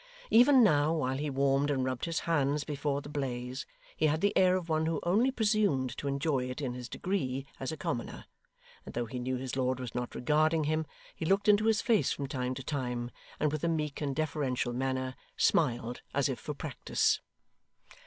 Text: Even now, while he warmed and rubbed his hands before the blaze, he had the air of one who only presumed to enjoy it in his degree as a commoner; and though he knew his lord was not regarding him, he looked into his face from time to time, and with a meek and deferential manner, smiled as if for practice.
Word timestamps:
Even 0.31 0.63
now, 0.63 0.91
while 0.91 1.17
he 1.19 1.29
warmed 1.29 1.69
and 1.69 1.85
rubbed 1.85 2.05
his 2.05 2.21
hands 2.21 2.63
before 2.63 3.01
the 3.03 3.07
blaze, 3.07 3.67
he 3.95 4.07
had 4.07 4.19
the 4.19 4.35
air 4.35 4.55
of 4.55 4.67
one 4.67 4.87
who 4.87 4.99
only 5.03 5.29
presumed 5.29 5.95
to 5.95 6.07
enjoy 6.07 6.49
it 6.49 6.59
in 6.59 6.73
his 6.73 6.89
degree 6.89 7.45
as 7.59 7.71
a 7.71 7.77
commoner; 7.77 8.25
and 8.83 8.95
though 8.95 9.05
he 9.05 9.19
knew 9.19 9.35
his 9.35 9.55
lord 9.55 9.79
was 9.79 9.93
not 9.93 10.15
regarding 10.15 10.63
him, 10.63 10.87
he 11.13 11.23
looked 11.23 11.47
into 11.47 11.65
his 11.65 11.81
face 11.81 12.11
from 12.11 12.25
time 12.25 12.55
to 12.55 12.63
time, 12.63 13.11
and 13.39 13.51
with 13.51 13.63
a 13.63 13.67
meek 13.69 14.01
and 14.01 14.15
deferential 14.15 14.73
manner, 14.73 15.13
smiled 15.37 16.01
as 16.15 16.27
if 16.29 16.39
for 16.39 16.55
practice. 16.55 17.19